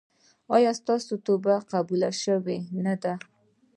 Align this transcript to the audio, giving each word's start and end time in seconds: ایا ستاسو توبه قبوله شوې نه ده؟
ایا 0.55 0.71
ستاسو 0.79 1.13
توبه 1.25 1.55
قبوله 1.71 2.09
شوې 2.23 2.57
نه 2.85 2.95
ده؟ 3.01 3.13